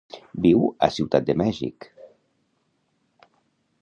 [0.45, 1.89] Viu a Ciutat de Mèxic.